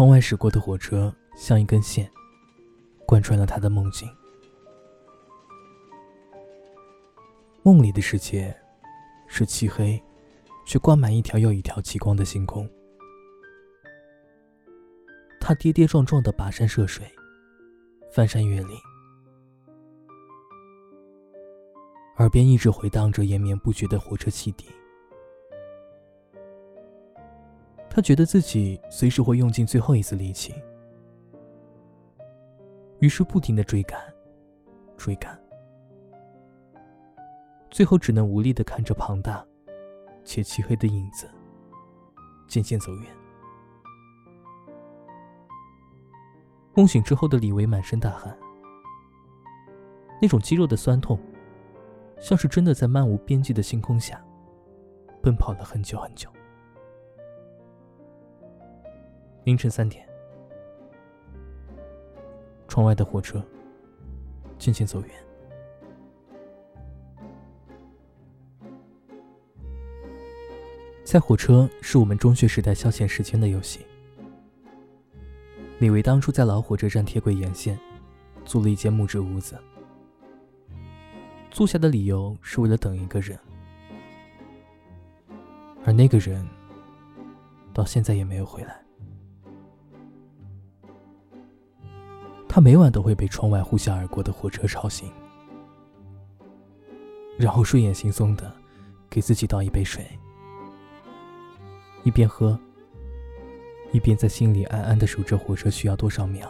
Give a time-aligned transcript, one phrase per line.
[0.00, 2.10] 窗外驶过的火车像一根线，
[3.04, 4.08] 贯穿了他的梦境。
[7.62, 8.58] 梦里的世界
[9.28, 10.02] 是漆黑，
[10.64, 12.66] 却挂满一条又一条极光的星空。
[15.38, 17.04] 他跌跌撞撞的跋山涉水，
[18.10, 18.78] 翻山越岭，
[22.16, 24.64] 耳边一直回荡着延绵不绝的火车汽笛。
[28.00, 30.54] 他觉得自己随时会用尽最后一丝力气，
[33.00, 34.00] 于是不停的追赶，
[34.96, 35.38] 追赶，
[37.70, 39.44] 最后只能无力的看着庞大
[40.24, 41.28] 且漆黑的影子
[42.48, 43.14] 渐渐走远。
[46.72, 48.34] 梦醒之后的李维满身大汗，
[50.22, 51.20] 那种肌肉的酸痛，
[52.18, 54.18] 像是真的在漫无边际的星空下
[55.22, 56.30] 奔跑了很久很久。
[59.50, 60.08] 凌晨三点，
[62.68, 63.44] 窗外的火车
[64.60, 65.10] 渐渐走远。
[71.02, 73.84] 在火车是我们中学时代消遣时间的游戏。
[75.80, 77.76] 李维当初在老火车站铁轨沿线
[78.44, 79.58] 租了一间木质屋子，
[81.50, 83.36] 租下的理由是为了等一个人，
[85.84, 86.48] 而那个人
[87.74, 88.80] 到现在也没有回来。
[92.52, 95.08] 他每晚都会被窗外呼啸而过的火车吵醒，
[97.38, 98.52] 然后睡眼惺忪的
[99.08, 100.04] 给自己倒一杯水，
[102.02, 102.58] 一边喝。
[103.92, 106.48] 一边在心里暗暗的数着火车需要多少秒，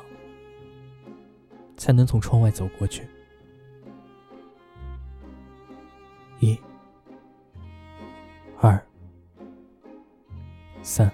[1.76, 3.06] 才能从窗外走过去。
[6.38, 6.58] 一、
[8.58, 8.82] 二、
[10.82, 11.10] 三，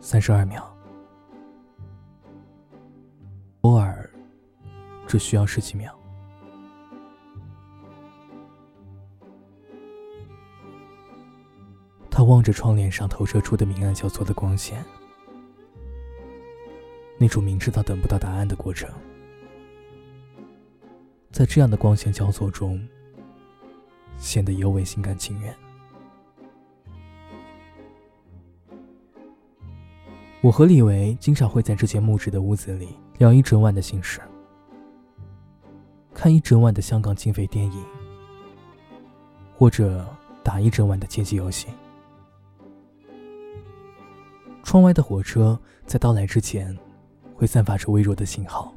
[0.00, 0.71] 三十二秒。
[5.12, 5.94] 只需要十几秒。
[12.10, 14.82] 他望着窗帘上投射出的明暗交错的光线，
[17.18, 18.88] 那种明知道等不到答案的过程，
[21.30, 22.82] 在这样的光线交错中，
[24.16, 25.54] 显得尤为心甘情愿。
[30.40, 34.22] 我和李维经常会在这间木质的屋子里聊一整晚的心事，
[36.22, 37.84] 看一整晚的香港警匪电影，
[39.58, 40.06] 或者
[40.44, 41.66] 打一整晚的街机游戏。
[44.62, 46.78] 窗外的火车在到来之前，
[47.34, 48.72] 会散发出微弱的信号。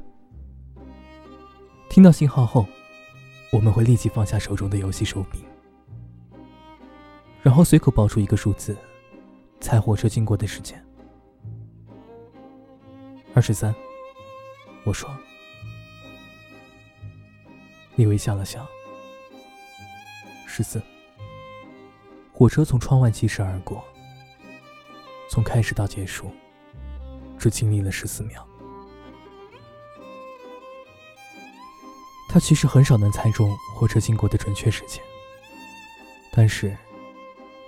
[1.88, 2.66] 听到信号后，
[3.52, 5.40] 我们会立即放下手中的游戏手柄，
[7.44, 8.76] 然后随口报出一个数字，
[9.60, 10.84] 猜火车经过的时间。
[13.34, 13.72] 二十三，
[14.82, 15.08] 我说。
[17.96, 18.66] 李维笑了笑。
[20.46, 20.80] 十四，
[22.32, 23.82] 火车从窗外疾驶而过。
[25.28, 26.30] 从开始到结束，
[27.38, 28.46] 只经历了十四秒。
[32.28, 35.02] 他其实很少能猜中火车经过的准确时间，
[36.30, 36.76] 但是，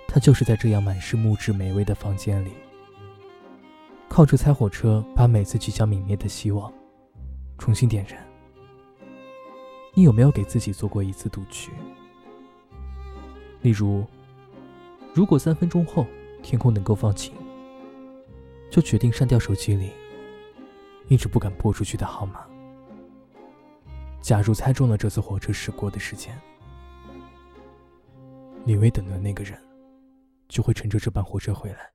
[0.07, 2.53] 他就是在这样满是木质美味的房间里，
[4.07, 6.71] 靠着猜火车把每次即将泯灭的希望
[7.57, 8.28] 重新点燃。
[9.99, 11.73] 你有没有给自己做过一次赌局？
[13.63, 14.05] 例如，
[15.13, 16.07] 如果三分钟后
[16.41, 17.35] 天空能够放晴。
[18.71, 19.91] 就决定删掉手机里
[21.09, 22.47] 一直不敢拨出去的号码。
[24.21, 26.39] 假如猜中了这次火车驶过的时间，
[28.63, 29.61] 李薇等的那个人
[30.47, 31.91] 就会乘着这班火车回来。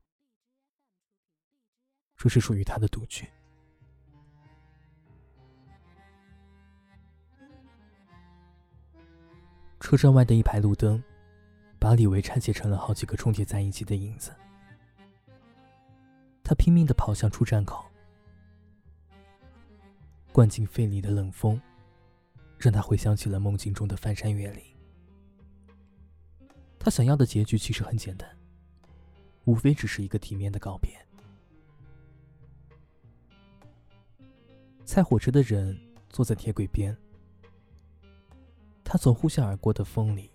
[2.18, 3.26] 这是属于他的赌局。
[9.84, 11.00] 车站外的一排路灯，
[11.78, 14.34] 把李维拆解成了好几个重叠在一起的影子。
[16.42, 17.84] 他拼命的跑向出站口，
[20.32, 21.60] 灌进肺里的冷风，
[22.58, 24.64] 让他回想起了梦境中的翻山越岭。
[26.78, 28.26] 他想要的结局其实很简单，
[29.44, 30.98] 无非只是一个体面的告别。
[34.86, 35.78] 猜火车的人
[36.08, 36.96] 坐在铁轨边，
[38.84, 40.30] 他从呼啸而过的风里，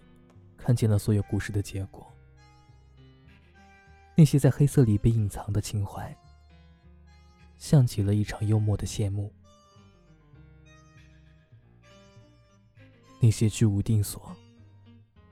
[0.58, 2.06] 看见了所有故事的结果。
[4.16, 6.14] 那些在黑色里被隐藏的情怀，
[7.58, 9.32] 像极了一场幽默的谢幕。
[13.22, 14.36] 那些居无定所、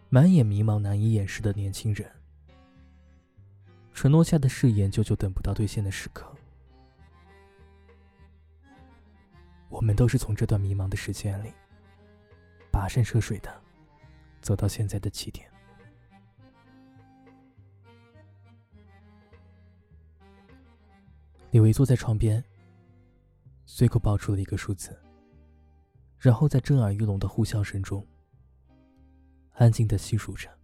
[0.10, 2.10] 满眼迷茫难以掩饰的年轻人，
[3.94, 6.26] 承诺下的誓言，久久等不到兑现的时刻。
[9.70, 11.52] 我们都是从这段迷茫的时间里，
[12.78, 13.52] 跋山涉水的，
[14.40, 15.52] 走到现在的起点。
[21.50, 22.44] 李维坐在床边，
[23.66, 24.96] 随口报出了一个数字，
[26.20, 28.06] 然后在震耳欲聋的呼啸声中，
[29.54, 30.57] 安静的细数着。